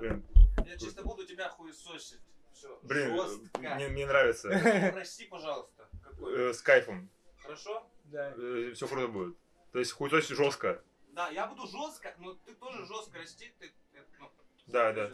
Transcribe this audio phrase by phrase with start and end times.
[0.00, 0.24] Блин,
[0.66, 2.20] Я чисто буду тебя хуесосить.
[2.52, 2.78] Все.
[2.82, 3.58] блин, Жестко.
[3.60, 4.48] мне, мне нравится.
[4.92, 5.88] Прости, пожалуйста.
[6.02, 6.50] Какой?
[6.50, 7.08] Э, С кайфом.
[7.42, 7.88] Хорошо?
[8.04, 8.34] Да.
[8.74, 9.36] Все круто будет.
[9.72, 10.82] То есть хуесосить жестко.
[11.12, 13.52] Да, я буду жестко, но ты тоже жестко расти.
[13.58, 14.30] Ты, ты, ну,
[14.66, 15.10] Да, да.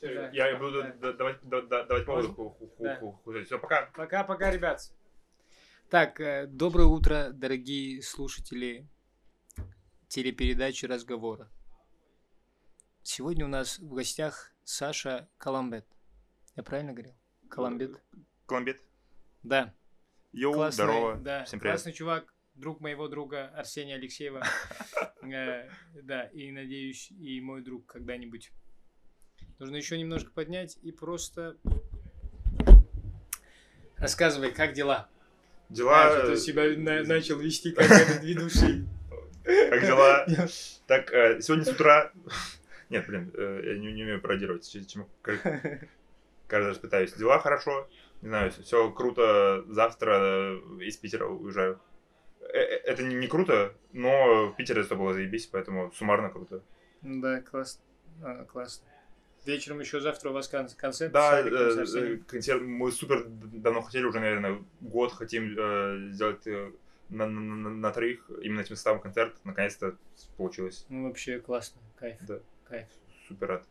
[0.00, 0.30] Да.
[0.32, 0.92] Я буду Да.
[1.00, 2.34] да- давать да- да- давать поводы Можно?
[2.50, 2.96] ху- ху- Да.
[2.96, 3.46] ху- хуесосить.
[3.48, 3.90] Все, пока.
[3.94, 4.80] Пока-пока, ребят.
[5.90, 8.86] Так, э, доброе утро, дорогие слушатели
[10.08, 11.48] телепередачи «Разговора».
[13.06, 15.84] Сегодня у нас в гостях Саша Каламбет.
[16.56, 17.12] Я правильно говорил?
[17.50, 18.00] Каламбет?
[18.46, 18.80] Коломбит.
[19.42, 19.74] Да.
[20.32, 21.16] Йоу, Классный, здорово.
[21.16, 21.74] Да, Всем привет.
[21.74, 24.42] классный чувак, друг моего друга Арсения Алексеева.
[25.22, 25.68] Э,
[26.02, 28.52] Да, и надеюсь, и мой друг когда-нибудь.
[29.58, 31.56] Нужно еще немножко поднять и просто...
[33.98, 35.08] Рассказывай, как дела?
[35.68, 36.26] Дела...
[36.26, 38.86] Ты себя на- начал вести как этот ведущий.
[39.44, 40.26] Как дела?
[40.86, 42.10] Так, э, сегодня с утра...
[42.90, 47.12] Нет, блин, э, я не, не умею пародировать, чем каждый раз пытаюсь.
[47.14, 47.88] Дела хорошо,
[48.22, 49.64] не знаю, все круто.
[49.68, 51.80] Завтра э, из Питера уезжаю.
[52.40, 56.62] Э, Это не, не круто, но в Питере это было заебись, поэтому суммарно круто.
[57.02, 57.82] Да, классно.
[58.22, 58.86] А, Классно.
[59.44, 61.12] Вечером еще завтра у вас кон- концерт.
[61.12, 66.72] Да, э, э, концерт мы супер давно хотели, уже, наверное, год хотим э, сделать э,
[67.10, 69.34] на, на, на- на троих именно этим составом концерт.
[69.44, 69.96] Наконец-то
[70.38, 70.86] получилось.
[70.88, 71.78] Ну, вообще классно.
[71.98, 72.16] Кайф.
[72.22, 72.40] Да.
[72.68, 72.86] Кайф.
[73.28, 73.64] Супер рад.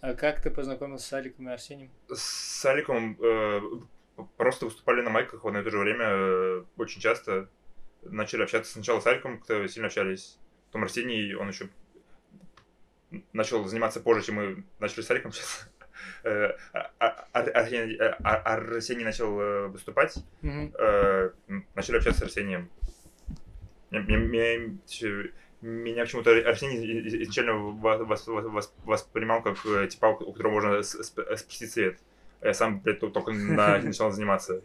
[0.00, 1.90] А как ты познакомился с Аликом и Арсением?
[2.12, 3.60] С Аликом э,
[4.36, 7.48] просто выступали на майках в одно и то же время э, очень часто.
[8.02, 10.38] Начали общаться сначала с Аликом, как-то сильно общались.
[10.66, 11.68] Потом Арсений, он еще
[13.32, 15.68] начал заниматься позже, чем мы начали с Аликом сейчас.
[16.24, 20.72] Э, а- а- Ар- Арсений э, а- Арсений начал э, выступать, Мгм.
[20.78, 21.30] э,
[21.74, 22.70] начали общаться с Арсением.
[23.90, 24.78] Меня, меня-
[25.62, 27.54] меня почему-то Арсений изначально
[28.84, 31.98] воспринимал как э, типа, у которого можно спустить свет.
[32.40, 34.60] А я сам, блядь, только- только на- начал заниматься.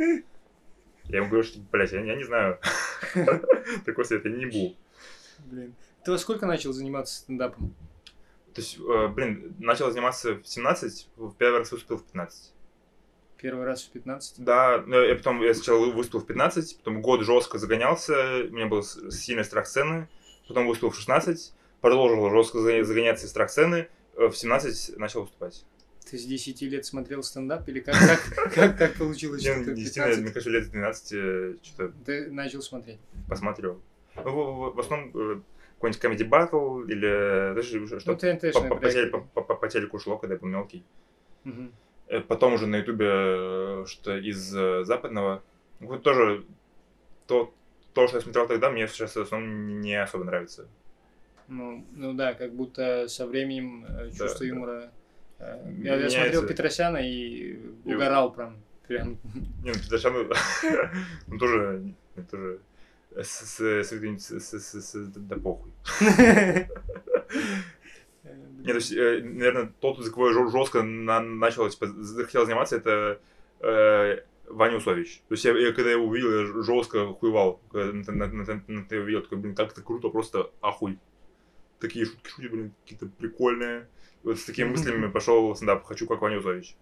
[1.06, 2.60] Я ему говорю, что, блядь, я, я не знаю.
[3.86, 4.76] Такой свет я не буду.
[5.46, 5.74] Блин.
[6.04, 7.74] Ты во сколько начал заниматься стендапом?
[8.54, 12.54] То есть, э, блин, начал заниматься в 17, в первый раз выступил в 15.
[13.38, 14.44] Первый раз в 15?
[14.44, 18.14] Да, но я потом я сначала выступил в 15, потом год жестко загонялся,
[18.48, 20.08] у меня был сильный страх сцены,
[20.52, 25.22] потом выступил в 16, продолжил жестко за- загоняться и страх сцены, э, в 17 начал
[25.22, 25.66] выступать.
[26.10, 29.76] Ты с 10 лет смотрел стендап или как, как, как так получилось, что ты в
[29.76, 33.00] действительно, мне 15 кажется, лет с 12 что-то ты начал смотреть?
[33.30, 33.80] посматривал.
[34.16, 35.42] Ну, в, в- в основном э,
[35.80, 40.34] какой-нибудь comedy battle или даже что Ну, по, по- по по- по- телеку шло, когда
[40.36, 40.84] я был мелкий.
[42.08, 45.42] Э, Потом уже на ютубе э, что из э, западного.
[45.80, 46.44] Ну, Вот тоже
[47.28, 47.54] то,
[47.94, 50.68] то, что я смотрел тогда, мне сейчас в основном не особо нравится.
[51.48, 54.46] Ну, ну да, как будто со временем э, чувство да.
[54.46, 54.92] юмора...
[55.40, 57.54] э, я, я смотрел Петросяна и
[57.86, 58.58] И- угорал прям.
[58.88, 59.18] Прям.
[59.64, 62.60] Не, ну Петросян, он тоже, он тоже
[63.22, 65.72] с, с, с, с- с- с- да похуй.
[68.64, 73.20] Нет, то есть, э, наверное, тот, из-за кого я жестко начал, типа, захотел заниматься, это
[74.54, 75.22] Ваня Усович.
[75.28, 77.62] То есть, я, я когда его увидел, я жестко хуевал.
[77.72, 81.00] Когда на, на, на, на- на- его видел, такой, блин, как это круто, просто ахуй.
[81.80, 83.88] Такие шутки шутит, блин, какие-то прикольные.
[84.24, 85.84] И вот с такими мыслями пошел стендап.
[85.86, 86.76] Хочу как Ваня Усович.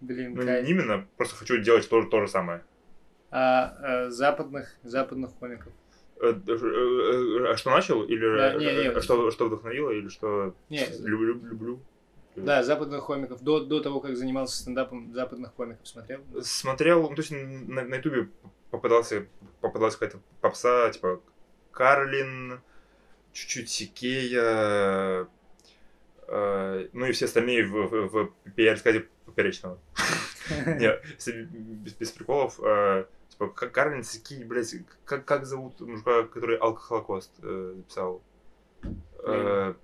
[0.00, 0.64] Блин, Ну, кайф.
[0.64, 2.64] не именно, просто хочу делать то, то же самое.
[3.30, 5.72] А э, западных, западных комиков?
[6.20, 8.02] Э, э, э, А что начал?
[8.04, 8.64] Или Да, не,
[8.94, 9.00] не.
[9.00, 9.90] что, что вдохновило?
[9.90, 10.86] Или что Не.
[11.04, 11.34] люблю?
[11.34, 11.80] люблю?
[12.36, 13.42] Да, западных комиков.
[13.42, 16.20] До, до того, как занимался стендапом, западных комиков смотрел?
[16.40, 18.28] смотрел, ну, то есть на, на ютубе
[18.70, 19.26] попадался,
[19.60, 21.20] попадалась какая-то попса, типа
[21.72, 22.60] Карлин,
[23.32, 25.28] чуть-чуть Сикея,
[26.28, 29.78] э, ну и все остальные в, в, в пересказе Поперечного.
[30.66, 37.32] Нет, без, без приколов, э, типа Карлин, Сикей, блядь, как, как зовут мужика, который Алкохолокост
[37.42, 38.22] э, записал?
[39.24, 39.74] Э,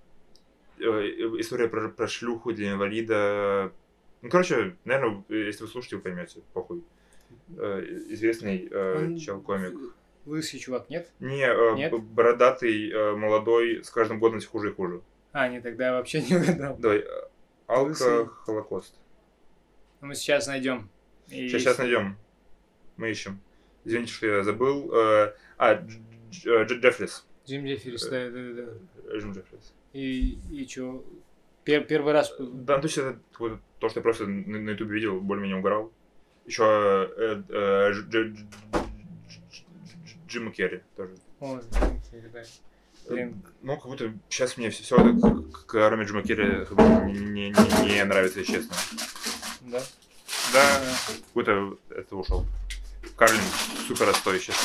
[0.81, 3.73] история про, про шлюху для инвалида.
[4.23, 6.83] Ну, короче, наверное, если вы слушаете, вы поймете, похуй.
[7.57, 9.95] Э, известный э, чел-комик.
[10.27, 11.11] Лысый чувак, нет?
[11.21, 11.93] Не, э, Нет?
[12.03, 15.01] бородатый, э, молодой, с каждым годом все хуже и хуже.
[15.33, 16.77] А, нет, тогда я вообще не угадал.
[16.79, 17.05] Давай, э,
[17.69, 18.07] Лысый.
[18.25, 18.95] Алко-Холокост.
[20.01, 20.89] Ну, Мы сейчас найдем.
[21.29, 22.17] И Сейчас, сейчас найдем.
[22.97, 23.41] Мы ищем.
[23.85, 24.93] Извините, что я забыл.
[24.95, 26.01] Э, а, Дж-
[26.31, 27.27] Дж- э, Дж- Джеффрис.
[27.47, 28.73] Джим Джефферис, да, да, да.
[29.13, 29.73] Э, Джим Джеффрис.
[29.93, 31.05] И, и чё?
[31.65, 32.33] Пер- первый раз...
[32.39, 35.59] Да, ну, то есть это вот то, что я просто на на ютубе видел, более-менее
[35.59, 35.93] угорал.
[36.47, 38.85] Еще э, э, Дж- Дж- Дж-
[40.05, 41.15] Дж- Джима Керри тоже.
[41.41, 42.43] О, Джим Керри, да.
[43.09, 45.13] Блин, Ну, как будто сейчас мне все, это
[45.53, 48.77] к- к Роме Джумакере как будто не, не- не нравится, если честно.
[49.63, 49.83] да.
[50.53, 52.47] Да, как будто это ушел.
[53.17, 53.41] Карлин
[53.87, 54.63] супер отстой, честно.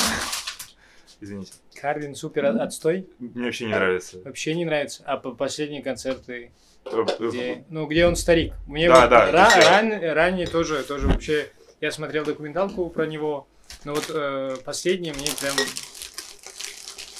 [1.21, 1.53] Извините.
[1.83, 3.09] Карлин супер от- отстой.
[3.19, 4.17] Мне вообще не нравится.
[4.23, 5.03] Вообще не нравится.
[5.05, 6.53] А по- последние концерты,
[6.85, 8.53] Э, э, где, ну, где он старик.
[8.67, 11.51] Мне Да, вот да, ра- ран- ранее тоже, тоже вообще,
[11.81, 13.49] я смотрел документалку про него,
[13.83, 15.55] но вот э, последнее мне прям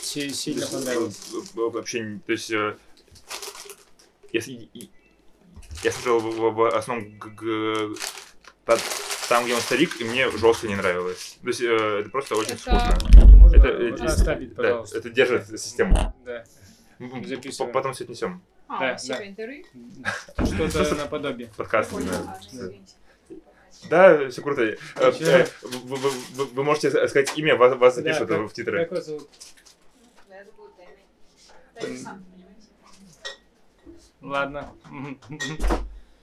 [0.01, 1.19] си- сильно понравилось.
[1.33, 2.77] Э, э, Вообще, то есть, э,
[4.31, 4.69] если
[5.83, 7.95] я смотрел в, в- в основном г- г-
[8.63, 8.77] та-
[9.27, 11.37] там, где он старик, и мне жестко не нравилось.
[11.41, 12.97] То есть, э, это просто очень Это- скучно.
[13.69, 16.13] Это, э, можно э, оставить, да, это держит систему.
[16.25, 16.43] Да.
[16.99, 17.71] Записываем.
[17.71, 18.41] по- Потом все отнесем.
[18.67, 19.27] А, Да, все да.
[19.27, 19.65] интервью?
[20.71, 21.49] Что-то наподобие.
[21.57, 21.91] Подкаст.
[21.93, 22.39] Да.
[23.89, 24.61] Да, все круто.
[24.63, 28.53] Э, э, Вы, вы- вы- вы можете сказать имя, вас, вас Да, запишут как- в
[28.53, 28.79] титры.
[28.79, 29.29] Как вас зовут?
[30.29, 30.51] Да, это.
[31.75, 32.19] Да, это?
[34.21, 34.71] Ладно.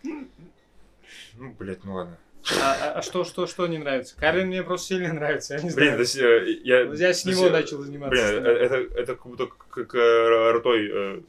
[0.02, 2.18] Ну, блядь, ну ладно.
[2.60, 4.16] А, а- а что, что, что не нравится?
[4.16, 6.46] Карлин мне просто сильно нравится, я не Блин, то знаю.
[6.46, 6.80] есть, э, я...
[7.08, 8.10] Я с него есть, э, начал заниматься.
[8.10, 11.20] Блин, э, это, это как будто как крутой э,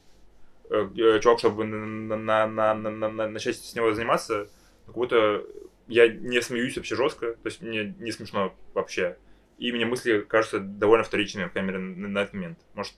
[0.70, 4.48] э, чувак, чтобы на, на, на, на, на- на- начать с него заниматься,
[4.86, 5.44] как будто
[5.88, 9.18] я не смеюсь вообще жестко, то есть мне не смешно вообще.
[9.58, 12.60] И мне мысли кажутся довольно вторичными, по крайней мере, на, на этот момент.
[12.74, 12.94] Может,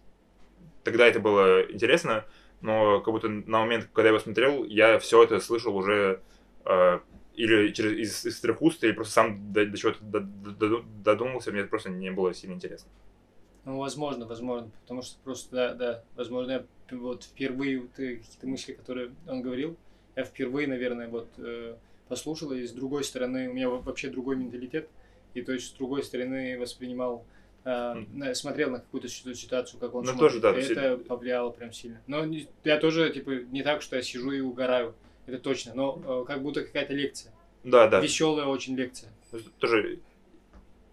[0.84, 2.26] тогда это было интересно,
[2.62, 6.22] но как будто на момент, когда я его смотрел, я все это слышал уже
[6.66, 7.00] э,
[7.36, 11.52] или через из, из трех уст, или просто сам до, до чего-то до- до- додумался,
[11.52, 12.90] мне это просто не было сильно интересно.
[13.66, 16.66] Ну, возможно, возможно, потому что просто, да, да, возможно, я
[16.98, 19.78] вот впервые вот, э, какие-то мысли, которые он говорил,
[20.16, 21.76] я впервые, наверное, вот э,
[22.10, 24.90] послушал, и с другой стороны, у меня во- вообще другой менталитет,
[25.34, 27.26] и то есть с другой стороны воспринимал,
[27.66, 30.72] на- смотрел на какую-то ситу- ситуацию, как он Ну, смотрит, тоже, да, и то есть
[30.72, 32.02] это повлияло прям сильно.
[32.08, 32.26] Но
[32.66, 34.94] я тоже, типа, не так, что я сижу и угораю,
[35.26, 37.32] это точно, но э, как будто какая-то лекция.
[37.64, 38.02] Да, да.
[38.02, 39.10] Веселая очень лекция.
[39.32, 40.00] Ну, тоже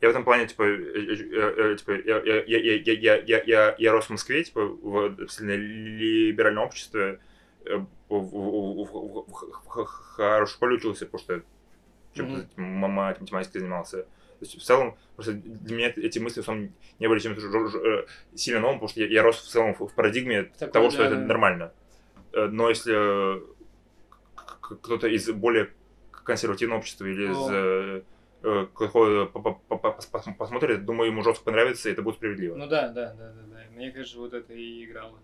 [0.00, 3.93] я в этом плане, типа, э, э, типа я, я, я, я, я, я, я,
[3.93, 7.21] рос в Москве, типа, в сильно либеральном обществе,
[7.65, 11.43] в, в, в, в хорошей школе учился, потому
[12.15, 14.03] что мама математикой занимался.
[14.03, 18.61] То есть, в целом, просто для меня эти мысли в целом не были чем-то сильно
[18.61, 21.06] новым, потому что я, я рос в целом в парадигме Такое, того, что да.
[21.09, 21.73] это нормально.
[22.32, 23.43] Но если
[24.76, 25.70] кто-то из более
[26.11, 27.50] консервативного общества или из О.
[27.52, 28.02] э,
[28.43, 32.56] э, пос- посмотрит, думаю, ему жестко понравится, и это будет справедливо.
[32.56, 33.61] Ну да, да, да, да, да.
[33.75, 35.19] Мне кажется, вот это и играло.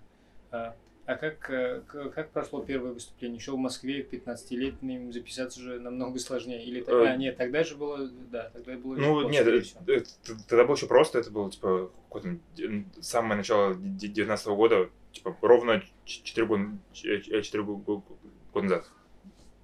[0.51, 0.75] А,
[1.07, 1.83] а как, э,
[2.15, 3.37] как прошло первое выступление?
[3.39, 6.65] Еще в Москве 15-летним записаться же намного сложнее.
[6.65, 10.35] Или тогда, Э, нет, тогда же было, да, тогда было Ну, нет, э, э, т-
[10.49, 12.39] тогда было еще просто, это было, типа, какое-то
[13.01, 18.03] самое начало 19 года, типа, ровно 4 года, 4 года
[18.55, 18.91] назад.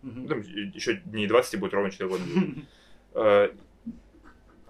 [0.02, 2.22] Ну, там еще дней 20 и будет ровно 4 года.
[3.14, 3.50] Э,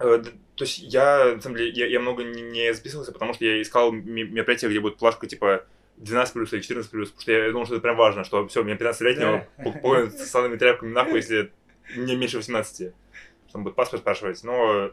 [0.00, 0.23] э,
[0.56, 3.93] То есть я, на самом деле, я, я много не- записывался, потому что я искал
[3.93, 5.64] ме- мероприятия, где будет плашка, типа,
[5.99, 8.64] 12 плюс или 14 плюс, потому что я думал, что это прям важно, что все,
[8.64, 9.64] мне 15-летнего Да.
[9.64, 11.52] по- полный с санными тряпками нахуй, если
[11.96, 12.76] мне меньше 18.
[12.78, 14.43] Что там будет паспорт спрашивать.
[14.43, 14.90] Но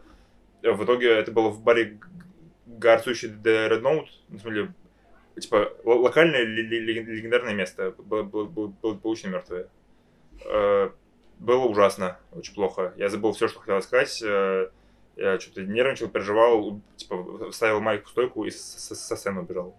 [0.62, 2.08] э, в итоге это было в баре Г-
[2.68, 4.74] Гарцущий де Red Note, на самом деле,
[5.40, 9.68] типа, локальное легендарное место, было, было, было, было, было очень мертвое.
[10.46, 10.90] Э,
[11.40, 12.94] Было ужасно, очень плохо.
[12.98, 14.22] Я забыл все, что хотел сказать.
[14.22, 14.70] э,
[15.16, 19.76] Я что-то нервничал, переживал, типа, ставил майку в стойку и со сцены убежал.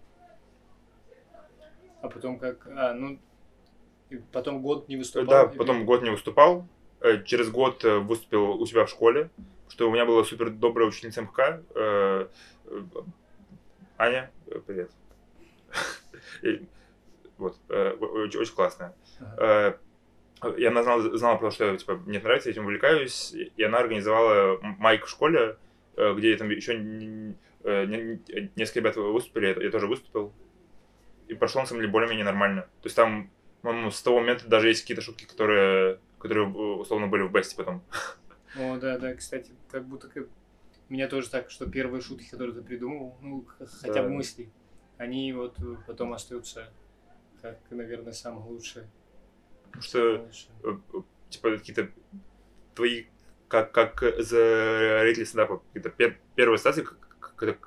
[2.01, 3.19] А потом как, а, ну,
[4.31, 5.27] потом год не выступал.
[5.29, 6.67] Да, потом год не выступал.
[6.99, 9.29] Э, Через год выступил у себя в школе,
[9.69, 11.61] что у меня была супер добрая ученица МХК.
[13.97, 14.31] Аня,
[14.65, 14.91] привет.
[17.37, 18.93] Вот, очень классная.
[20.57, 23.33] И она знала, знала просто, что типа, мне нравится, я этим увлекаюсь.
[23.33, 25.57] И она организовала майк в школе,
[25.97, 30.33] э, где там еще э, не- не- несколько ребят выступили, я, я тоже выступил.
[31.27, 32.63] И прошло, на самом деле, более-менее нормально.
[32.81, 33.29] То есть там,
[33.61, 37.55] по-моему, с того момента даже есть какие-то шутки, которые, которые э, условно были в бесте
[37.55, 37.83] потом.
[38.57, 40.27] О, да, да, кстати, как будто как...
[40.89, 44.15] У меня тоже так, что первые шутки, которые ты придумал, ну, хотя бы Да.
[44.15, 44.49] мысли,
[44.97, 45.55] они вот
[45.87, 46.69] потом остаются
[47.41, 48.87] как, наверное, самые лучшие.
[49.71, 50.29] Потому что
[50.63, 50.77] э,
[51.29, 51.89] типа какие-то
[52.75, 53.05] твои
[53.47, 56.87] как как зрители стендапа какие-то пер- первые стации,
[57.29, 57.57] которые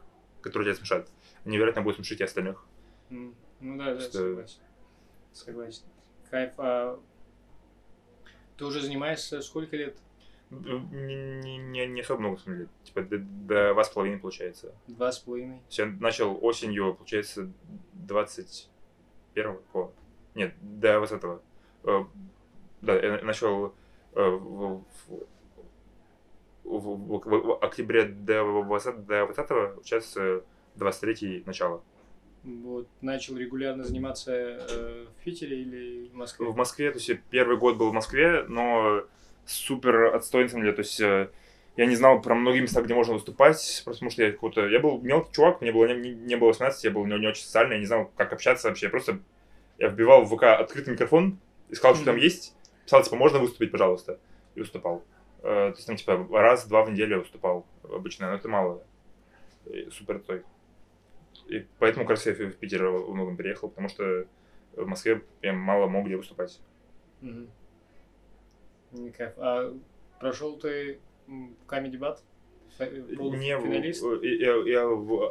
[0.42, 1.10] тебя смешат,
[1.44, 2.64] они вероятно будут смешить и остальных.
[3.10, 4.60] Ну да, да, Что- согласен.
[5.32, 5.84] Согласен.
[6.30, 6.52] Кайф.
[6.58, 7.00] А
[8.56, 9.98] ты уже занимаешься сколько лет?
[10.50, 10.78] Не,
[11.42, 12.68] не, не, не особо много, в смысле.
[12.84, 14.74] Типа до, до два с половиной получается.
[14.86, 15.60] Два с половиной.
[15.70, 17.50] Я начал осенью, получается,
[17.94, 19.92] 21 по...
[20.34, 21.36] Нет, до вот этого.
[21.36, 21.40] Э,
[21.84, 23.74] Да, я начал
[24.14, 25.20] э, в, в-
[26.64, 30.42] в- в- октябре до 20, до 20 сейчас э,
[30.76, 31.82] 23 начало.
[32.42, 36.46] Вот, начал регулярно заниматься э, в Питере или в Москве?
[36.46, 39.04] В Москве, то есть первый год был в Москве, но
[39.46, 41.30] супер отстойный, то есть э,
[41.76, 44.68] я не знал про многие места, где можно выступать, просто потому что я какой-то...
[44.68, 47.44] Я был мелкий чувак, мне было не, не было 18, я был не, не очень
[47.44, 48.86] социальный, я не знал, как общаться вообще.
[48.86, 49.20] Я просто
[49.78, 54.18] я вбивал в ВК открытый микрофон, искал, что там есть, писал, типа, можно выступить, пожалуйста,
[54.54, 55.04] и выступал.
[55.42, 58.82] Э, То есть там, типа, раз-два в неделю я выступал обычно, но это мало.
[59.66, 60.42] И супер отстой.
[61.48, 64.26] И поэтому, раз, я в Питер во многом переехал, потому что
[64.72, 66.60] в Москве я мало мог где выступать.
[67.20, 69.32] Не кайф.
[69.36, 69.74] А
[70.20, 71.00] прошел ты
[71.66, 72.18] Comedy Bat?
[72.78, 74.04] Не, в- полуфиналист?
[74.04, 75.30] э, я, я в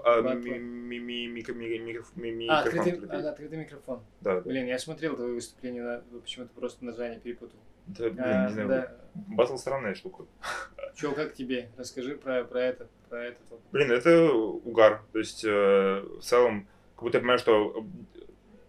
[3.30, 4.02] открытый, а, микрофон.
[4.22, 4.42] Да.
[4.42, 7.60] Блин, я смотрел твое выступление, на, почему-то просто название перепутал.
[7.88, 10.26] Да, блин, А, не знаю, батл странная штука.
[10.96, 11.70] Че, как тебе?
[11.78, 13.60] Расскажи про, про это, про этот вот.
[13.72, 15.02] Блин, это угар.
[15.12, 17.86] То есть, э, в целом, как будто я понимаю, что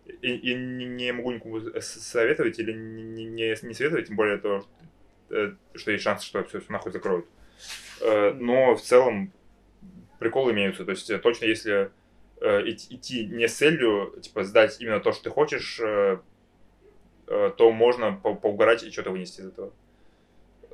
[0.07, 4.67] э, и, и не могу никому советовать или не, не, не советовать, тем более то,
[5.31, 7.27] э, что есть шанс, что все, нахуй закроют.
[8.01, 9.33] Э, Но в целом
[10.19, 10.85] приколы имеются.
[10.85, 11.91] То есть, э, точно если
[12.41, 15.81] э, идти, не с целью, типа, сдать именно то, что ты хочешь,
[17.27, 19.73] то можно по- поугарать и что-то вынести из этого.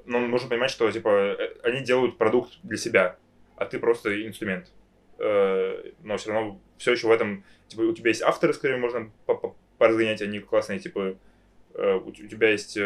[0.05, 3.17] Но нужно понимать, что, типа, они делают продукт для себя,
[3.55, 4.73] а ты просто инструмент.
[5.19, 9.13] Но все равно все еще в этом, типа, у тебя есть авторы, с которыми можно
[9.27, 11.15] по- по- поразгонять, они классные, типа,
[11.75, 12.77] у тебя есть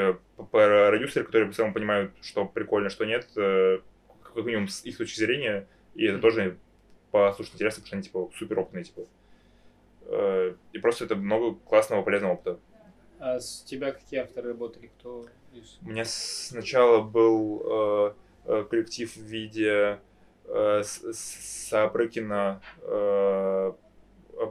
[0.51, 3.27] продюсеры, которые целом понимают, что прикольно, что нет,
[4.35, 6.23] как минимум с их точки зрения, и это Мгм.
[6.23, 6.59] тоже
[7.11, 9.03] послушать интересно, потому что они, типа, супер опытные, типа.
[10.07, 12.59] Э, И просто это много классного, полезного опыта.
[13.21, 14.91] А с тебя какие авторы работали?
[14.99, 15.79] Кто из...
[15.83, 18.15] У меня сначала был э,
[18.47, 20.01] э, коллектив в виде
[20.47, 23.73] э, Сапрыкина, э,
[24.33, 24.47] э,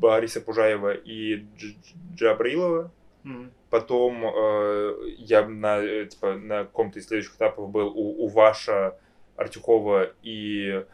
[0.00, 2.90] Бориса Пужаева и Дж- Дж- Джабрилова.
[3.24, 3.52] Мгм.
[3.72, 8.98] Потом э, я на, э, типа, на каком-то из следующих этапов был у, у Ваша,
[9.36, 10.84] Артюхова и э,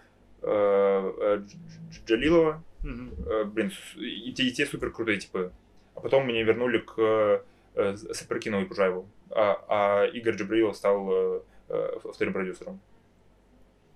[0.42, 1.56] э, Дж-
[1.90, 2.62] Дж- Джалилова.
[2.84, 3.14] Мгм.
[3.26, 5.50] Э, блин, и те, и те супер крутые типы.
[5.96, 7.42] А потом меня вернули к
[7.74, 9.08] э, Сапрыкину и Пужаеву.
[9.30, 12.78] А, а Игорь Джабрилов стал э, э, вторым продюсером.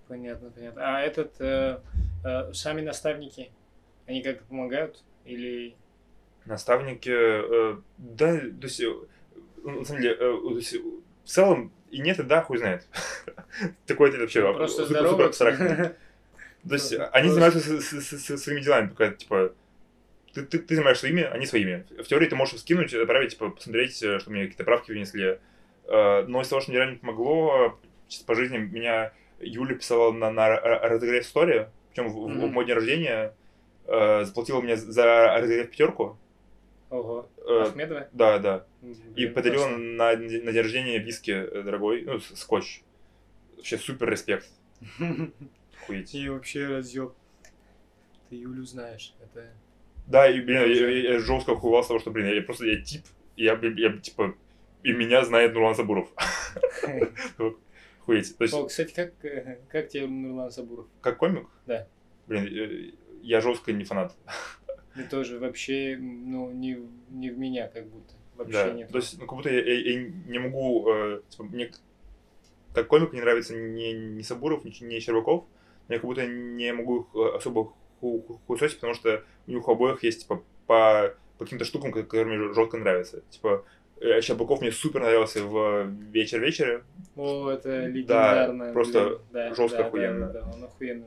[0.09, 0.81] Понятно, понятно.
[0.97, 1.79] А этот, э,
[2.25, 3.49] э, сами наставники,
[4.07, 5.01] они как-то помогают?
[5.23, 5.77] Или...
[6.45, 8.93] Наставники, э, да, то есть, э,
[9.63, 12.85] на самом деле, э, в целом и нет, и да, хуй знает.
[13.85, 15.89] Такой это вообще Просто супер, абстрактный.
[16.67, 19.53] То есть они занимаются своими делами, пока, типа,
[20.33, 21.85] ты, ты, ты занимаешься своими, они своими.
[21.99, 25.39] В теории ты можешь скинуть, отправить, типа, посмотреть, что мне какие-то правки внесли.
[25.87, 30.47] Но из того, что мне реально помогло, чисто по жизни меня Юля писала на, на
[30.49, 33.33] разогрев истории, причем в, в- в мой день рождения,
[33.85, 36.17] заплатила мне за разогрев пятерку.
[36.93, 37.27] Ого.
[37.37, 38.07] Э, Ахмедова?
[38.11, 38.65] Да, да.
[38.83, 38.93] И
[39.25, 39.77] Блин, подарила классно.
[39.79, 42.83] на, на день рождения виски э, дорогой, ну, скотч.
[43.57, 44.47] Вообще супер респект.
[45.81, 46.13] Охуеть.
[46.13, 47.13] И вообще разъеб.
[48.29, 49.49] Ты Юлю знаешь, это...
[50.05, 52.79] Да, и, блин, я, я- я жестко охуевал с того, что, блин, я просто, я
[52.81, 53.03] тип,
[53.37, 54.35] я, блин, я, типа,
[54.83, 56.09] и меня знает Нурлан Сабуров.
[58.05, 58.37] Хуеть.
[58.37, 60.87] То есть, О, кстати, как, э, как тебе Нурлан Сабуров?
[61.01, 61.47] как комик?
[61.65, 61.87] Да.
[62.27, 64.13] Блин, э, я жестко не фанат.
[64.95, 66.77] Ты тоже вообще, ну, не,
[67.09, 68.13] не в меня как будто.
[68.35, 68.71] Вообще Да.
[68.71, 68.89] нет.
[68.89, 71.71] То есть, ну, как будто я, я- я не могу, э, типа, мне
[72.73, 75.45] как комик не нравится ни, ни Сабуров, ни, ни Щербаков.
[75.89, 79.67] Я как будто не могу их э, особо ху- ху- хуесосить, потому что у них
[79.67, 83.21] обоих есть, типа, по, по каким-то штукам, которые мне жестко нравятся.
[83.29, 83.63] Типа,
[84.01, 86.83] э, Щербаков мне супер нравился в «Вечер-вечере»,
[87.15, 88.73] О, это легендарно.
[88.73, 89.19] просто блин.
[89.31, 90.27] Да, жестко да, охуенно.
[90.27, 91.05] Да, да, он охуенно.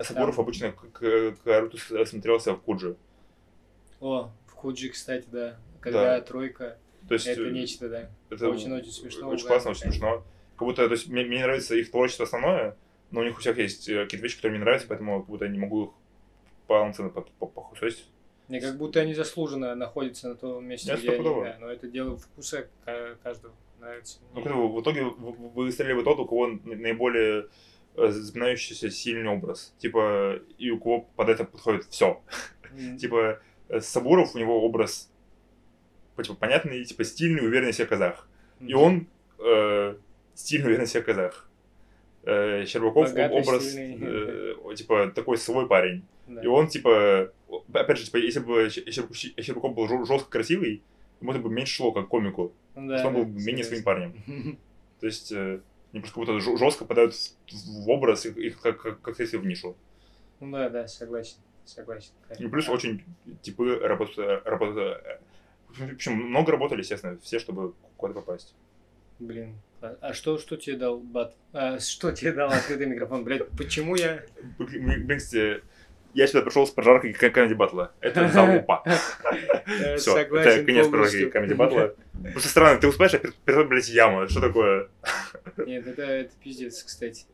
[0.00, 2.96] Сабуров обычно к- Каруту смотрелся в Куджи.
[4.00, 5.56] О, в Худжи, кстати, да.
[5.80, 6.20] Когда Да.
[6.20, 8.10] тройка, То есть, это э, нечто, да.
[8.30, 10.22] это Очень-очень смешно, Очень классно, очень смешно.
[10.56, 12.76] Как будто, то есть, мне, мне нравится их творчество основное,
[13.10, 15.44] но у них у всех есть э, какие-то вещи, которые мне нравятся, поэтому как будто
[15.46, 15.90] я не могу их
[16.68, 18.06] полноценно по- по- похусосить.
[18.48, 21.88] Мне как будто они заслуженно находятся на том месте, Я где они, да, но это
[21.88, 24.18] дело вкуса ка- каждого нравится.
[24.34, 27.46] Ну, в итоге вы выстрелили бы тот, у кого наиболее
[27.96, 29.74] запоминающийся сильный образ.
[29.78, 32.20] Типа, и у кого под это подходит все.
[32.98, 35.10] Типа, э, Сабуров, у него образ
[36.20, 38.28] типа, понятный, типа, стильный, уверенный в себе казах.
[38.60, 39.06] И он
[39.38, 39.96] э,
[40.34, 41.48] стиль, наверное, всех казах.
[42.24, 43.98] Э, Щербаков Богатый, образ, стильный.
[44.70, 46.04] э, типа, такой свой парень.
[46.28, 46.40] Да.
[46.42, 47.32] И он, типа,
[47.72, 50.82] опять же, типа, если бы Щербаков был жестко красивый,
[51.20, 54.14] ему это бы меньше шло как комику, Ну да, что он был менее своим парнем.
[55.00, 55.60] То есть, э,
[55.92, 57.14] они просто как будто жестко подают
[57.52, 59.76] в образ и, и как, как, как если в нишу.
[60.40, 61.36] Ну да, да, согласен.
[61.64, 62.12] Согласен.
[62.38, 63.04] И плюс А, очень
[63.42, 65.20] типы работают, работают, э,
[65.68, 68.54] в общем, много работали, естественно, все, чтобы куда-то попасть.
[69.18, 69.56] Блин.
[69.80, 71.36] А а что, что тебе дал бат?
[71.52, 73.24] А, что тебе дал открытый микрофон?
[73.24, 74.24] Блять, почему я...
[74.58, 75.62] Блин, кстати,
[76.14, 77.92] я сюда пришел с прожаркой комедий батла.
[78.00, 78.82] Это залупа.
[79.66, 81.94] э, Все, это конец прожарки комедий батла.
[82.32, 84.28] Просто странно, ты успеешь, а перед, блядь, яма.
[84.28, 84.88] Что такое?
[85.56, 87.24] Нет, это, это пиздец, кстати.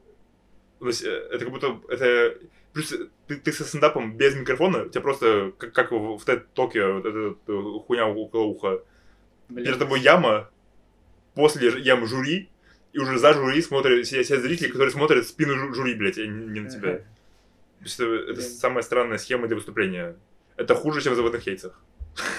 [0.78, 1.80] То есть, э, это как будто...
[1.88, 2.38] Это...
[2.72, 2.94] Плюс
[3.26, 6.86] ты, ты со стендапом без микрофона, у тебя просто, как, как в в TED Токе,
[6.86, 8.82] вот эта э, хуйня около уха.
[9.48, 9.64] Блин.
[9.64, 10.50] Перед тобой яма,
[11.34, 12.50] после ямы жюри,
[12.92, 16.26] и уже за жюри смотрят, сидят, сидят зрители, которые смотрят спину жю- жюри, блядь, а
[16.26, 17.00] не, не на тебя.
[17.80, 20.16] Это, это самая странная схема для выступления.
[20.56, 21.80] Это хуже, чем в заводных яйцах.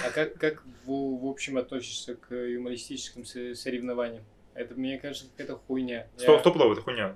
[0.06, 4.24] А как, как в, в общем относишься к юмористическим со- соревнованиям?
[4.54, 6.08] Это, мне кажется, какая-то хуйня.
[6.18, 7.16] Сто, Я- Стопудово, это хуйня.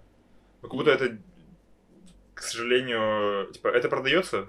[0.61, 1.17] Как будто это,
[2.33, 4.47] к сожалению, типа, это продается.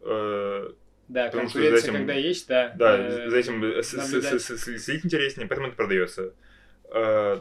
[0.00, 0.72] э,
[1.08, 2.72] Да, потому что за этим- когда есть, да.
[2.76, 6.32] да, э, за этим следить интереснее, поэтому это продается.
[6.92, 7.38] Э,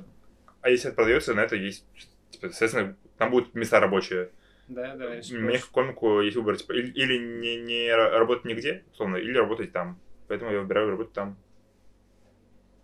[0.62, 1.86] а если это продается, на это есть,
[2.32, 4.32] типа, соответственно, там будут места рабочие.
[4.68, 8.46] Да, да, я Мне как комику есть выбор, типа, или, или не, не ра- работать
[8.46, 10.00] нигде, условно, или работать там.
[10.28, 11.38] Поэтому я выбираю работать там.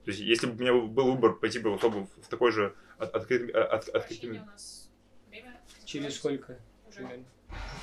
[0.05, 3.13] То есть, если бы у меня был выбор пойти бы особо в такой же от-
[3.15, 4.89] открытый, от- открытый нас
[5.29, 5.59] время.
[5.85, 6.57] Через сколько?
[6.88, 6.97] Уже.
[6.97, 7.25] примерно?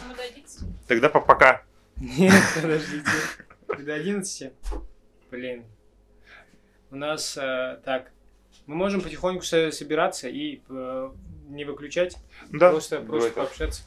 [0.09, 0.69] Ну, до 11.
[0.87, 1.65] Тогда по- пока.
[1.97, 3.11] Нет, подождите.
[3.79, 4.53] До 11?
[5.31, 5.65] Блин.
[6.91, 8.11] У нас э, так.
[8.67, 11.11] Мы можем потихоньку со- собираться и э,
[11.49, 12.17] не выключать,
[12.51, 13.83] да, просто, просто пообщаться.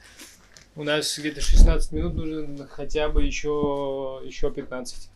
[0.75, 5.09] У нас где-то 16 минут нужно хотя бы еще, еще 15.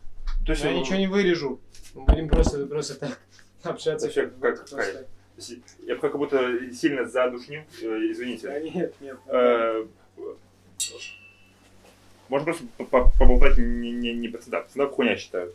[0.45, 1.59] То есть, Я ну, ничего не вырежу.
[1.93, 3.19] Мы будем просто, просто так
[3.63, 4.07] общаться.
[4.07, 5.05] Вообще, как- Просто как-
[5.85, 8.61] я как будто сильно задушнил, э, Да извините.
[8.73, 9.17] нет, нет.
[9.27, 9.85] Э,
[12.29, 14.69] Можно просто по- по- поболтать не, не, не под стендап.
[14.69, 15.53] Стендап хуйня считаю.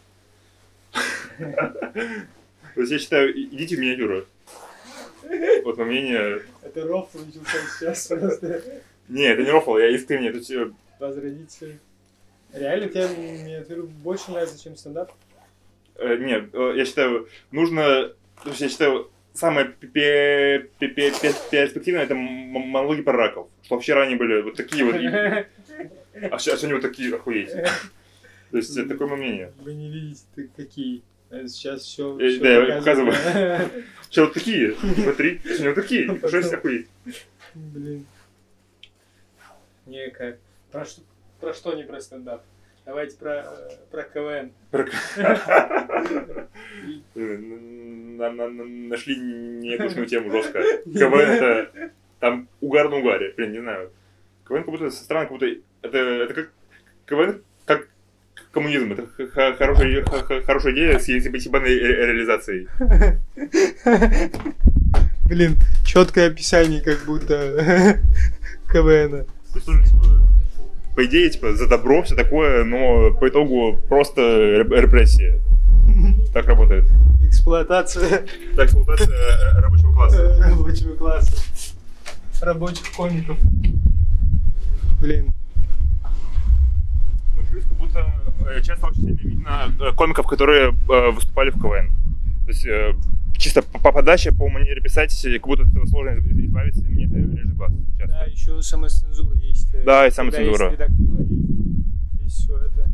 [1.39, 4.27] То есть я считаю, идите в миниатюру.
[5.65, 6.43] Вот мое мнение.
[6.63, 8.63] Это рофл начался сейчас просто.
[9.09, 10.29] Не, это не рофл, я искренне.
[10.31, 11.59] Это все- Возродить.
[12.53, 15.13] Реально тебе миниатюра больше нравится, чем стендап?
[15.97, 18.13] э, Не, э, я считаю, нужно...
[18.43, 19.89] То есть я считаю, самое пе-
[20.79, 23.49] пе- пе- пе- перспективное это монологи про раков.
[23.63, 24.95] Что вчера они были вот такие вот,
[26.33, 27.53] а сейчас они вот такие, охуеть.
[27.53, 29.53] То есть это такое мое мнение.
[29.61, 30.23] Вы не видите,
[30.57, 31.03] какие.
[31.31, 32.19] А Сейчас все.
[32.19, 33.13] Э, да, я показываю.
[33.13, 36.89] Сейчас вот такие, смотри, они вот такие, жесть, охуеть.
[37.55, 38.07] Блин.
[39.87, 40.39] Не, как.
[40.73, 41.03] Про что,
[41.41, 42.43] про что не про стендап?
[42.85, 44.53] Давайте про, э, про КВН.
[47.15, 50.61] Э, на- на- на- Нашли недушную тему жестко.
[50.85, 53.93] КВН это там угар на угаре, блин, не знаю.
[54.47, 55.47] КВН как будто со стороны, как будто
[55.83, 56.53] это, это как
[57.07, 57.43] КВН
[58.53, 60.05] коммунизм, это хорошая,
[60.45, 62.69] хорошая идея с ебаной ре- реализацией.
[65.27, 68.01] Блин, четкое описание как будто
[68.73, 69.25] КВН.
[70.97, 75.39] По идее, типа, за добро все такое, но по итогу просто реп- репрессия.
[76.33, 76.85] Так работает.
[77.23, 78.25] Эксплуатация
[78.57, 80.37] Так, эксплуатация э, рабочего класса.
[80.41, 81.37] рабочего класса.
[82.41, 83.37] Рабочих комиков.
[85.01, 85.33] Блин.
[87.51, 88.07] Плюс как будто
[88.49, 91.91] э, часто очень сильно видно э, комиков, которые э, выступали в КВН.
[92.45, 92.67] То есть
[93.37, 97.07] чисто по, по подаче, по манере писать, как будто этого сложно из- избавиться, и мне
[97.07, 98.15] это режет глаз часто.
[98.15, 99.85] Да, еще самоцензура есть.
[99.85, 100.71] Да, и самоцензура.
[100.71, 102.91] Есть редактура, есть, есть все это.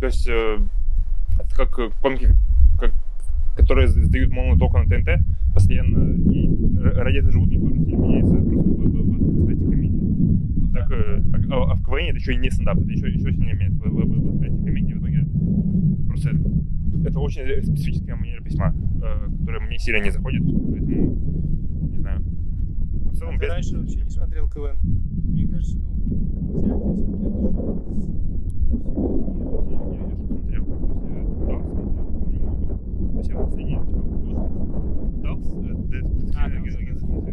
[0.00, 2.34] То есть это как комики,
[2.78, 2.92] как,
[3.56, 6.48] которые сдают молнию только на ТНТ постоянно, и
[6.94, 9.97] ради этого живут, никто же сильно меняется просто в, в, комедии.
[10.88, 10.94] Да.
[10.96, 13.78] э, а, а в КВН это еще и не стендап, это еще, еще сильнее меняется
[13.80, 14.94] в, в, в восприятии комедии.
[14.94, 15.26] В итоге
[16.06, 16.30] просто
[17.04, 21.16] это очень специфическая манера письма, э, которая мне сильно не заходит, поэтому
[21.90, 22.20] не знаю.
[22.22, 24.76] В целом, А ты без- раньше вообще не смотрел КВН?
[25.32, 28.18] Мне кажется, ну, Камызяк я смотрел
[29.58, 30.48] Я, я смотрел, то есть,
[31.46, 31.62] да, смотрел,
[32.32, 32.78] немного.
[33.12, 37.32] То есть я последний, типа, год Далс, э, Д- Детективный А, агент- Далс, агентство да.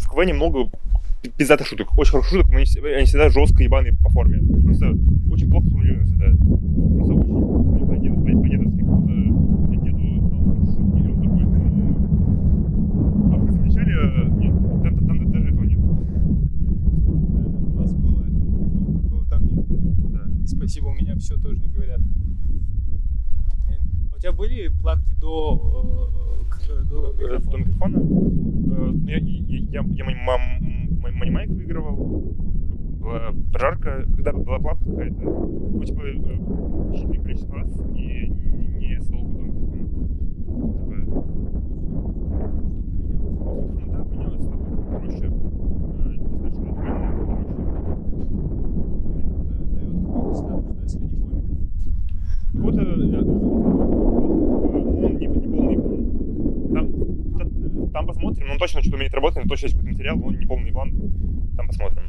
[0.00, 0.70] в КВН много
[1.36, 1.96] пиздатых шуток.
[1.98, 4.40] Очень хороших шуток, но они, они всегда жестко ебаные по форме.
[4.64, 4.96] Просто
[5.30, 6.26] очень плохо сформулированы всегда.
[6.96, 9.98] Просто очень по-дедовски, как будто я деду
[10.30, 11.44] дал шутки, и он такой...
[11.44, 11.90] «М-м-м».
[13.32, 13.92] А вы замечали?
[13.92, 15.80] Э, нет, там, там, там даже этого нет.
[15.80, 19.66] Да, у вас было, такого, такого там нет.
[20.12, 20.22] Да.
[20.42, 22.00] И спасибо, у меня все тоже не говорят.
[24.12, 26.10] А у тебя были платки до
[26.40, 27.96] э, э, до Э, До микрофона?
[27.98, 32.34] Э, Я, я, я, Манимайк выигрывал.
[33.00, 35.22] Была прожарка, когда была плавка какая-то.
[35.22, 36.12] Ну, типа, э,
[36.94, 39.80] считанное количество раз и не, не с долго до микрофона.
[43.90, 44.62] Да, поменялось, стало
[45.00, 45.26] проще.
[45.26, 45.28] Э,
[46.10, 48.34] Не сказать, что радикально, но проще.
[49.10, 51.50] Блин, это дает какой-то статус, да, среди комиков.
[52.52, 53.22] Вот э, э, э,
[54.72, 56.02] он не, не полный еблан.
[56.72, 56.86] Там,
[57.38, 60.46] та- там посмотрим, но он точно что умеет работать, точно есть какой-то материал, он не
[60.46, 60.92] полный еблан.
[61.56, 62.04] Там посмотрим.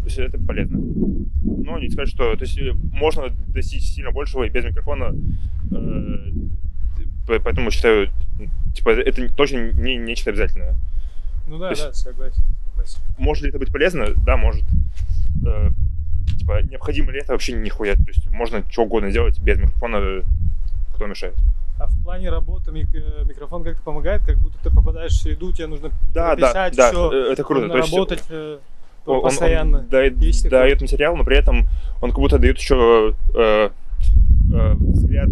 [0.00, 0.78] То есть это полезно.
[1.44, 2.34] Но не сказать, что...
[2.36, 5.14] То есть э, можно достичь сильно большего и без микрофона.
[5.70, 6.32] э,
[7.26, 8.10] поэтому считаю,
[8.74, 10.74] типа, это точно не нечто обязательное.
[11.48, 13.00] Ну да, То есть- да, согласен, согласен.
[13.16, 14.08] Может ли это быть полезно?
[14.26, 14.64] Да, может.
[15.46, 15.70] Э,
[16.38, 17.94] типа, необходимо ли это вообще нихуя?
[17.94, 20.22] То есть можно что угодно делать без микрофона, э,
[20.94, 21.36] кто мешает.
[21.82, 25.66] А в плане работы э, микрофон как-то помогает, как будто ты попадаешь в среду, тебе
[25.66, 27.66] нужно Да, да, прописать да, э, это круто.
[27.66, 28.58] нужно есть работать э,
[29.04, 29.78] он- он- постоянно.
[29.78, 31.66] Он дает, Есть дает материал, но при этом
[32.00, 33.70] он как будто дает еще э,
[34.54, 35.28] э, взгляд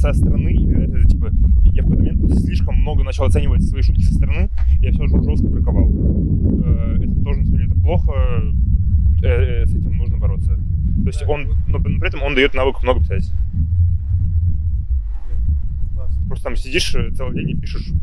[0.00, 0.50] со стороны.
[0.84, 1.30] Это, типа,
[1.62, 5.22] я в какой-то момент слишком много начал оценивать свои шутки со стороны, я все же
[5.22, 5.88] жестко браковал.
[5.92, 8.12] Э, это тоже, на самом деле, это плохо.
[9.22, 10.56] Э, э, с этим нужно бороться.
[10.56, 13.30] То есть Да, он, но, но при этом он дает навык много писать.
[16.34, 17.92] Просто там сидишь э, целый день и пишешь.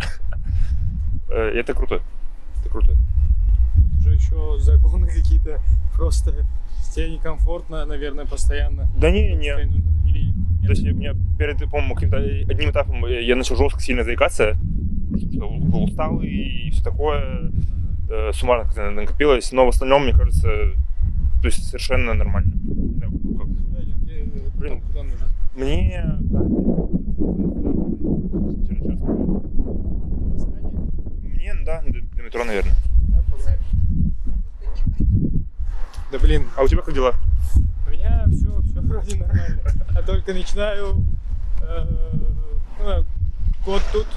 [1.33, 2.01] Э, и это круто.
[2.59, 2.91] Это круто.
[3.73, 5.61] Тут уже еще загоны какие-то,
[5.95, 6.45] просто
[6.93, 8.89] тебе некомфортно, наверное, постоянно.
[8.97, 9.47] Да не, не.
[10.09, 10.33] Или
[10.65, 14.57] То есть у меня перед, по-моему, каким-то одним этапом э, я начал жестко сильно заикаться,
[15.17, 17.49] что был усталый и все такое,
[18.09, 20.47] э, суммарно как-то накопилось, но в остальном, мне кажется,
[21.41, 22.53] то есть совершенно нормально.
[22.63, 23.47] Не знаю, ну, как.
[23.47, 23.99] Куда идем?
[24.03, 24.81] Где, э, потом Блин.
[24.81, 25.27] куда нужно?
[25.55, 26.17] Мне...
[28.83, 28.87] а?
[31.23, 32.73] Мне, да, до, метро, наверное.
[33.09, 33.59] Да, погнали.
[36.11, 37.13] Да блин, А у тебя как дела?
[37.87, 39.61] у меня все, все вроде нормально.
[39.93, 41.03] Я только начинаю
[41.61, 41.85] э,
[42.79, 43.05] ну,
[43.65, 44.07] год тут.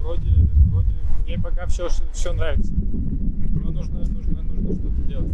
[0.00, 0.30] Вроде,
[0.70, 0.88] вроде
[1.24, 2.72] мне пока все, все нравится.
[2.72, 5.32] Но нужно, нужно, нужно что-то делать.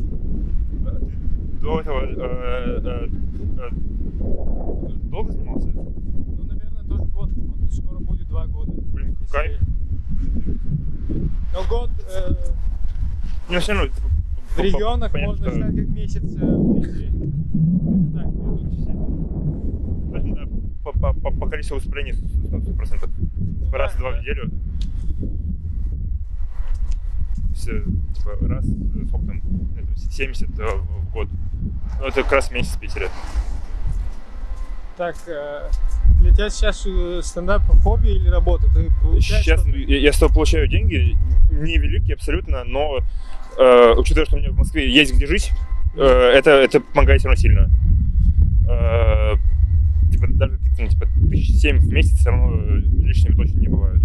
[0.86, 1.06] А ты
[1.60, 3.70] До этого э, э,
[5.10, 5.68] долго занимался?
[5.68, 7.30] Ну, наверное, тоже год.
[7.32, 8.72] Вот скоро будет два года.
[8.72, 9.60] Блин, Если- кайф.
[11.52, 12.34] Но год э,
[13.48, 13.92] Не, все равно,
[14.56, 16.44] в регионах понятно, можно что- считать как месяц э.
[18.16, 18.28] Это так,
[18.72, 18.92] все.
[20.34, 20.46] Да,
[20.84, 23.64] по, по, по, по количеству выступлений 100%.
[23.64, 24.50] Типа раз в два в неделю.
[27.54, 27.82] Все,
[28.14, 29.42] типа, раз, э, сколько там,
[29.78, 31.28] это, 70 э, в год.
[32.00, 33.08] Ну, это как раз месяц в Питере.
[34.96, 35.68] Так, э,
[36.20, 38.66] для тебя сейчас э, стендап хобби или работа?
[38.72, 38.90] Ты
[39.20, 39.68] Сейчас что-то?
[39.78, 41.16] я, с этого получаю деньги,
[41.50, 42.98] невеликие абсолютно, но
[43.58, 45.52] э, учитывая, что у меня в Москве есть где жить,
[45.96, 47.70] э, это, это помогает все равно сильно.
[48.68, 49.34] Э,
[50.10, 54.02] типа, даже ну, типа, тысяч семь в месяц все равно лишними точно не бывают.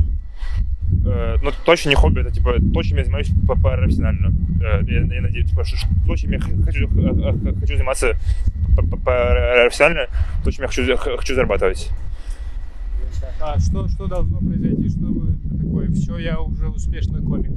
[1.03, 4.33] Э, но это точно не хобби, это типа то, чем я занимаюсь по- профессионально.
[4.61, 10.07] Э, я, я надеюсь, типа, что, что то, чем я хочу, хочу по- профессионально,
[10.43, 11.91] то, чем я хочу, хочу зарабатывать.
[13.39, 17.51] А что, что должно произойти, чтобы ты такой, все, я уже успешный комик?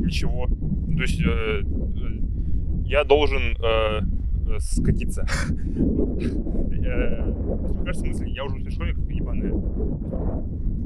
[0.00, 0.46] Ничего.
[0.46, 4.00] То есть э, э, я должен э,
[4.60, 5.26] скатиться.
[5.50, 7.24] Мне
[7.84, 9.52] кажется, мысль, я уже успешный как ебаная.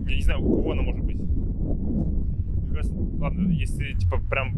[0.09, 1.17] Я не знаю, у кого она может быть.
[3.21, 4.57] Ладно, если типа прям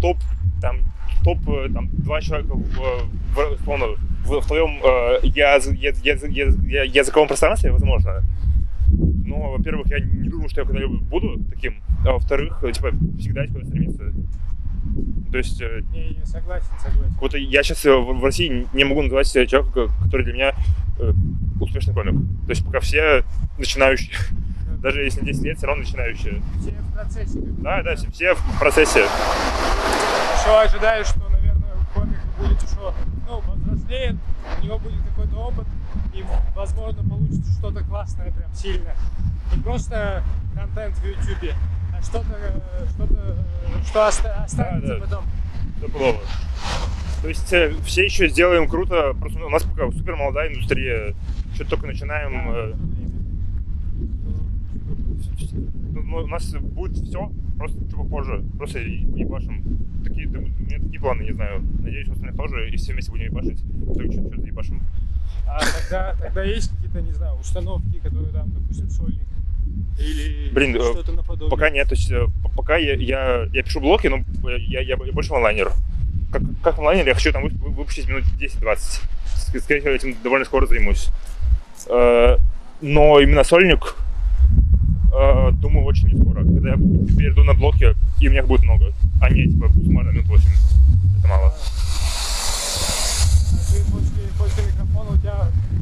[0.00, 0.18] топ,
[0.60, 0.78] там
[1.24, 2.78] топ, э, там два человека в,
[3.34, 3.86] в, условно,
[4.24, 8.22] в, в твоем э, яз- яз- яз- яз- я- языковом пространстве, возможно.
[9.26, 11.74] Но, во-первых, я не думаю, что я когда-либо буду таким,
[12.06, 14.12] а во-вторых, э, типа, всегда есть куда стремиться.
[15.32, 17.16] То есть, э, Не, не, согласен, согласен.
[17.20, 20.52] вот я сейчас в, в России не могу называть себя человека, который для меня
[21.00, 21.12] э,
[21.60, 22.14] успешный комик.
[22.46, 23.24] То есть пока все
[23.58, 24.14] начинающие.
[24.84, 26.42] Даже если 10 лет, все равно начинающие.
[26.60, 27.38] Все в процессе.
[27.40, 29.00] Да, да, все, все в процессе.
[29.00, 32.92] Еще ожидаю, что, наверное, комик будет еще,
[33.26, 34.16] ну, повзрослеет,
[34.60, 35.66] у него будет какой-то опыт,
[36.12, 36.22] и,
[36.54, 38.90] возможно, получится что-то классное, прям сильно.
[39.56, 40.22] Не просто
[40.54, 41.54] контент в Ютубе,
[41.98, 45.00] а что-то, э, что-то, э, что оста- останется да.
[45.00, 45.24] потом.
[45.78, 46.20] Стопудово.
[47.22, 51.14] То есть э, все еще сделаем круто, просто у нас пока супер молодая индустрия,
[51.54, 52.32] что только начинаем.
[52.52, 52.74] Да, э,
[55.14, 59.62] ну, ну, у нас будет все, просто чуть попозже, просто ебашим.
[60.04, 61.62] Такие, да, у меня такие планы, не знаю.
[61.80, 63.62] Надеюсь, у остальных тоже, и все вместе будем ебашить,
[63.94, 64.82] только что-то ебашим.
[65.46, 69.20] А тогда, тогда есть какие-то, не знаю, установки, которые там, допустим, сольник
[69.98, 71.50] или Блин, э, что-то наподобие?
[71.50, 75.12] Пока нет, то есть э, пока я, я, я пишу блоки, но я, я, я
[75.12, 75.72] больше онлайнер.
[76.32, 78.76] Как, как онлайнер я хочу там вып- выпустить минут 10-20.
[79.36, 81.08] Ск- Скорее всего, этим довольно скоро займусь.
[81.88, 82.36] Э,
[82.80, 83.94] Но именно сольник,
[85.14, 86.42] э, думаю, очень не скоро.
[86.42, 90.10] Когда я перейду на блоки, и у меня их будет много, а не типа суммарно
[90.10, 90.44] минут 8.
[91.18, 91.48] Это мало.
[91.48, 91.52] А
[93.72, 95.36] ты после, после микрофона у тебя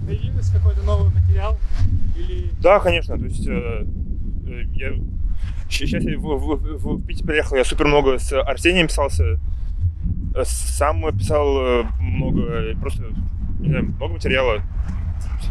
[0.06, 1.58] появился какой-то новый материал?
[2.16, 3.18] Или Да, конечно.
[3.18, 3.86] То есть э,
[4.46, 4.92] э, я
[5.68, 9.38] сейчас я в, в- в- в Питер приехал, я супер много с Арсением писался,
[10.34, 13.02] э, сам писал э, много, просто
[13.60, 14.62] не знаю, много материала.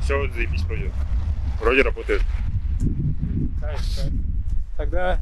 [0.03, 0.91] Все заебись вроде.
[1.61, 2.21] Вроде работает.
[3.71, 4.13] Кайф, кайф.
[4.75, 5.19] Тогда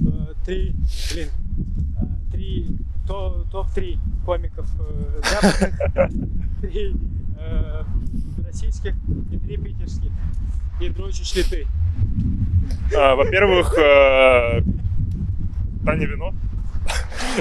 [0.00, 0.74] э, три,
[1.12, 1.28] блин,
[1.96, 2.66] э, три,
[3.06, 6.10] то, топ-3 комиков э, западных,
[6.60, 6.96] три
[7.38, 7.84] э,
[8.44, 8.94] российских
[9.30, 10.10] и три питерских.
[10.80, 11.66] И дрочишь ли ты?
[12.96, 14.62] А, Во-первых, э,
[15.84, 16.34] Таня Вино.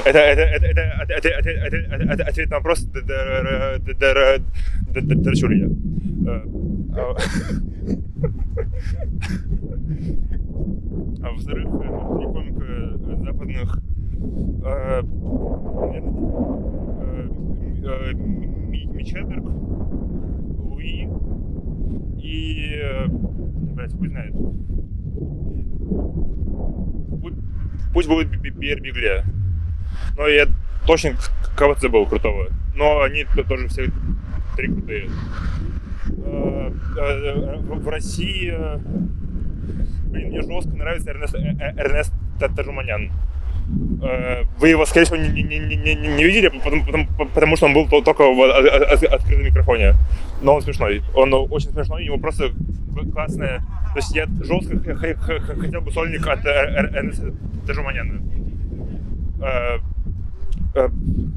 [0.06, 0.82] Это, это, это, это,
[1.14, 4.42] это, это, это, это- это ответ на вопрос, д- д- д- д-
[4.94, 5.68] д- д- дрочу ли я.
[5.68, 5.70] Э,
[6.96, 7.16] а-
[11.32, 11.70] во-вторых, э,
[13.24, 13.80] западных,
[17.82, 19.44] наверное, Ми- Мич Хедберг,
[20.60, 21.08] Луи
[22.22, 24.34] и, э, блядь, хуй знает.
[27.94, 28.30] Пусть, будет
[28.60, 29.24] Пьер Бигле.
[30.18, 30.48] Но я
[30.86, 31.16] точно
[31.56, 32.48] кого-то крутого.
[32.76, 33.90] Но они тоже все
[34.56, 35.10] три крутые.
[36.26, 38.78] Э, э, В России, э,
[40.12, 43.12] блин, мне жестко нравится Эрнест, Эрнест Та- Тажуманян.
[44.60, 47.88] Вы его, скорее всего, не, не- не- не- видели, потому, потому- потому что он был
[47.90, 48.42] то- только в
[49.14, 49.94] открытом микрофоне.
[50.42, 51.02] Но он смешной.
[51.14, 53.60] Он очень смешной, ему просто к- классная...
[53.94, 57.34] То есть я жестко хотел бы сольник от Эр- Эрнеста
[57.66, 58.22] Тажуманяна.
[59.40, 59.78] Э,
[60.74, 60.90] э,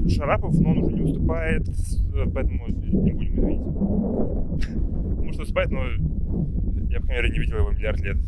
[0.09, 3.65] Шарапов, но он уже не выступает, э, поэтому не будем, извините.
[5.23, 5.81] Может, выступает, но
[6.89, 8.19] я, по крайней мере, не видел его миллиард лет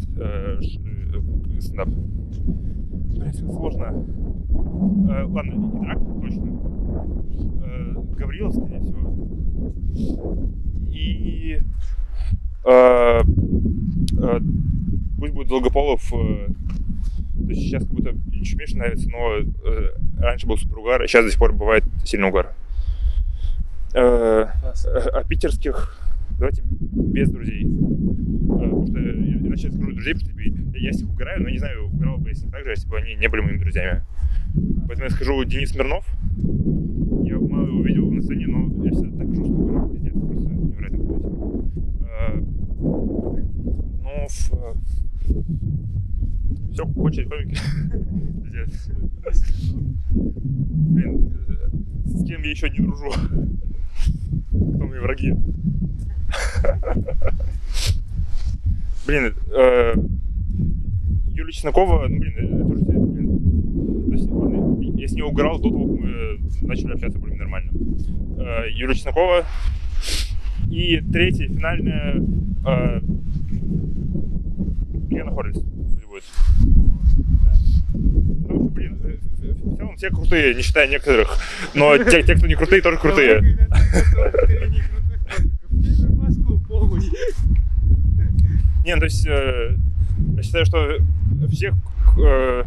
[1.63, 1.89] стендап.
[1.89, 4.07] Блять, сложно.
[5.27, 6.61] Ладно, Идрак точно.
[7.65, 9.03] Э, Гаврилов, скорее всего.
[10.91, 11.59] И
[15.19, 16.13] пусть будет Долгополов.
[17.35, 21.07] То есть сейчас как будто чуть меньше нравится, но э, раньше был супер угар, а
[21.07, 22.55] сейчас до сих пор бывает сильный угар.
[23.95, 24.87] Э, Класс.
[24.87, 25.99] э, а питерских
[26.39, 27.65] давайте без друзей.
[27.65, 27.69] Э,
[28.49, 31.59] Потому что я- иначе я скажу друзей, потому что я с них угораю, но не
[31.59, 34.03] знаю, угорал бы я с них так же, если бы они не были моими друзьями.
[34.87, 36.07] Поэтому я скажу Денис Смирнов.
[37.25, 41.05] Я мало его видел на сцене, но я всегда так жестко угорал, пиздец, просто невероятно
[41.05, 41.29] круто.
[42.09, 42.43] Э,
[44.03, 45.82] Но в...
[46.73, 47.57] Все, кончили комики.
[48.45, 48.91] Пиздец.
[50.11, 51.69] Блин, э,
[52.07, 53.11] с кем я еще не дружу?
[54.49, 55.35] Кто мои враги?
[59.07, 59.95] Блин, э,
[61.29, 65.69] Юлия Чеснокова, ну, блин, это тоже, блин, то есть, ладно, я с ней угорал до
[65.71, 67.73] того, как мы начали общаться более нормально.
[68.39, 69.45] Э, Юлия Чеснокова.
[70.71, 72.15] И третья, финальная,
[72.65, 73.01] э,
[75.11, 75.63] Лена Хорвиц
[76.61, 78.49] будет.
[78.49, 81.39] Ну, блин, э, в целом все крутые, не считая некоторых.
[81.75, 83.41] Но те, те кто не крутые, тоже крутые.
[88.85, 89.77] Не, ну, то есть, э,
[90.37, 90.99] я считаю, что
[91.53, 91.75] всех
[92.19, 92.65] э,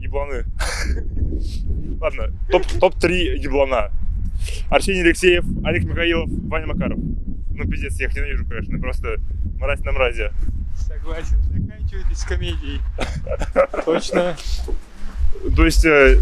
[0.00, 0.44] ебланы.
[2.00, 3.90] Ладно, топ, топ-3 еблана.
[4.70, 6.98] Арсений Алексеев, Олег Михаилов, Ваня Макаров.
[6.98, 9.18] Ну, пиздец, я их ненавижу, конечно, просто
[9.60, 10.32] мразь на мразе.
[10.76, 12.80] Согласен, заканчивайтесь комедией.
[13.84, 14.36] Точно.
[15.56, 16.20] То есть, э,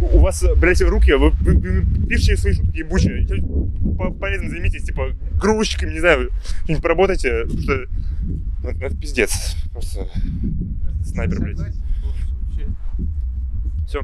[0.00, 3.26] у вас, блядь, руки, вы, вы- вы пишете свои шутки ебучие.
[3.98, 6.30] По- Полезно займитесь, типа, грузчиками, не знаю,
[6.64, 7.86] что-нибудь поработайте, потому что
[8.62, 9.56] ну, это, это пиздец.
[9.72, 10.08] Просто
[11.04, 11.58] снайпер, блядь.
[13.86, 14.02] Все.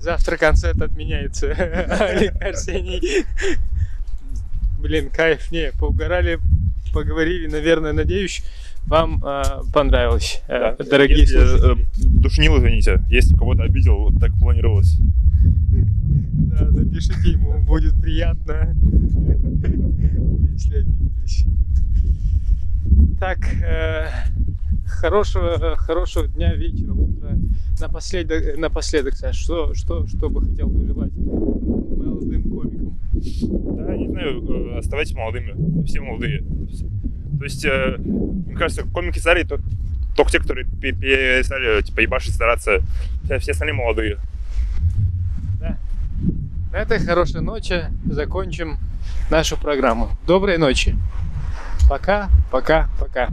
[0.00, 1.50] Завтра концерт отменяется.
[2.00, 3.26] Олег Арсений.
[4.78, 5.50] Блин, кайф.
[5.50, 6.38] Не, поугорали,
[6.94, 8.42] поговорили, наверное, надеюсь,
[8.86, 11.86] вам а, понравилось, э, дорогие Если, э, слушатели.
[12.20, 13.02] душнил, извините.
[13.10, 14.98] Если кого-то обидел, так планировалось.
[15.00, 18.74] Да, напишите ему, будет приятно,
[20.52, 21.44] если обиделись.
[23.18, 24.06] Так, э,
[24.86, 27.30] хорошего, хорошего дня, вечера, утра.
[27.80, 32.98] Напоследок, напоследок, Саш, что, что, что бы хотел пожелать молодым комикам?
[33.12, 35.84] Да, не знаю, э, оставайтесь молодыми.
[35.84, 36.44] Все молодые.
[37.38, 39.58] То есть, э, мне кажется, комики старые, то,
[40.16, 42.78] только те, которые пе- перестали, типа, ебашить, стараться.
[43.24, 44.18] Все все остальные молодые.
[46.72, 48.78] На этой хорошей ночи закончим
[49.30, 50.08] нашу программу.
[50.26, 50.96] Доброй ночи.
[51.88, 53.28] Пока, пока, пока.